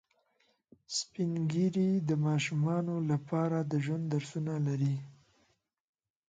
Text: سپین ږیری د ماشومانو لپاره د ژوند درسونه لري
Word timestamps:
سپین 0.97 1.31
ږیری 1.51 1.89
د 2.09 2.11
ماشومانو 2.25 2.95
لپاره 3.11 3.57
د 3.71 3.73
ژوند 3.85 4.05
درسونه 4.13 4.53
لري 4.67 4.95